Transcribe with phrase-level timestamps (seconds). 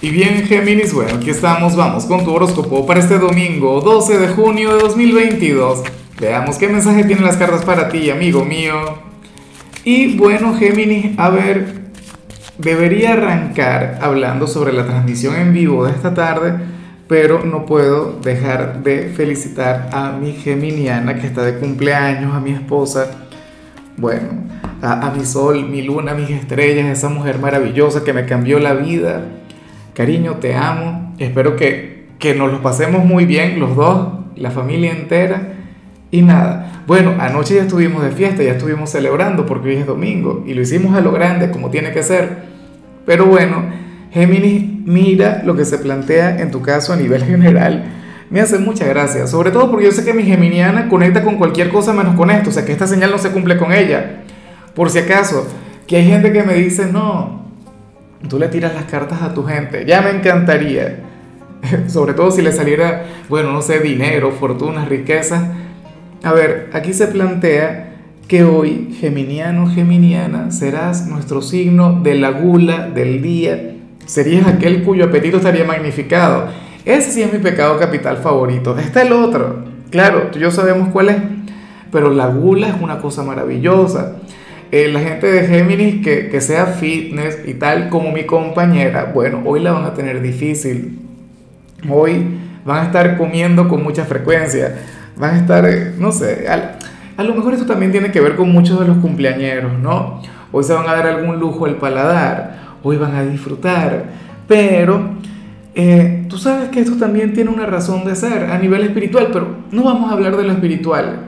[0.00, 4.28] Y bien, Géminis, bueno, aquí estamos, vamos con tu horóscopo para este domingo, 12 de
[4.28, 5.82] junio de 2022.
[6.20, 8.76] Veamos qué mensaje tienen las cartas para ti, amigo mío.
[9.82, 11.90] Y bueno, Géminis, a ver,
[12.58, 16.54] debería arrancar hablando sobre la transmisión en vivo de esta tarde,
[17.08, 22.52] pero no puedo dejar de felicitar a mi geminiana que está de cumpleaños, a mi
[22.52, 23.26] esposa.
[23.96, 24.28] Bueno,
[24.80, 28.74] a, a mi sol, mi luna, mis estrellas, esa mujer maravillosa que me cambió la
[28.74, 29.24] vida
[29.98, 31.12] Cariño, te amo.
[31.18, 35.54] Espero que, que nos lo pasemos muy bien los dos, la familia entera.
[36.12, 40.44] Y nada, bueno, anoche ya estuvimos de fiesta, ya estuvimos celebrando porque hoy es domingo
[40.46, 42.44] y lo hicimos a lo grande como tiene que ser.
[43.06, 43.64] Pero bueno,
[44.12, 47.86] Géminis, mira lo que se plantea en tu caso a nivel general.
[48.30, 51.70] Me hace mucha gracia, sobre todo porque yo sé que mi geminiana conecta con cualquier
[51.70, 54.22] cosa menos con esto, o sea que esta señal no se cumple con ella.
[54.76, 55.48] Por si acaso,
[55.88, 57.47] que hay gente que me dice, no,
[58.26, 59.84] tú le tiras las cartas a tu gente.
[59.86, 61.00] Ya me encantaría.
[61.88, 65.52] Sobre todo si le saliera, bueno, no sé, dinero, fortuna, riqueza.
[66.22, 67.88] A ver, aquí se plantea
[68.26, 73.74] que hoy, geminiano, geminiana, serás nuestro signo de la gula del día.
[74.04, 76.48] Serías aquel cuyo apetito estaría magnificado.
[76.84, 78.76] Ese sí es mi pecado capital favorito.
[78.78, 79.64] Está el otro.
[79.90, 81.16] Claro, tú y yo sabemos cuál es.
[81.90, 84.16] Pero la gula es una cosa maravillosa.
[84.70, 89.40] Eh, la gente de Géminis que, que, sea fitness y tal como mi compañera, bueno,
[89.46, 90.98] hoy la van a tener difícil.
[91.88, 92.22] Hoy
[92.66, 94.76] van a estar comiendo con mucha frecuencia.
[95.16, 95.66] Van a estar,
[95.98, 99.72] no sé, a, lo mejor esto también tiene que ver con muchos de los cumpleañeros,
[99.78, 100.22] ¿no?
[100.52, 104.04] Hoy se van a dar algún lujo al paladar, hoy van a disfrutar,
[104.46, 105.10] pero
[105.74, 109.48] eh, tú sabes que esto también tiene una razón de ser a nivel espiritual, pero
[109.72, 111.20] no vamos a hablar de lo espiritual.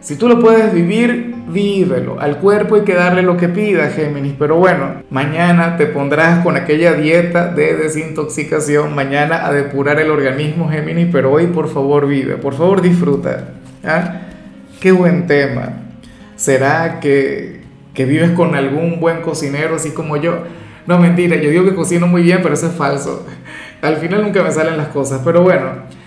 [0.00, 2.20] Si tú lo puedes vivir, vívelo.
[2.20, 4.34] Al cuerpo hay que darle lo que pida, Géminis.
[4.38, 10.68] Pero bueno, mañana te pondrás con aquella dieta de desintoxicación, mañana a depurar el organismo,
[10.68, 13.48] Géminis, pero hoy por favor vive, por favor disfruta.
[13.84, 14.20] ¿Ah?
[14.80, 15.72] Qué buen tema.
[16.36, 17.62] ¿Será que,
[17.94, 20.44] que vives con algún buen cocinero así como yo?
[20.86, 23.26] No, mentira, yo digo que cocino muy bien, pero eso es falso.
[23.82, 25.96] Al final nunca me salen las cosas, pero bueno.